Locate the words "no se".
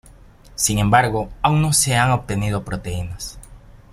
1.61-1.95